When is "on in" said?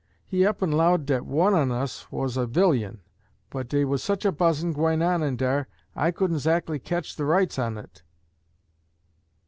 5.03-5.37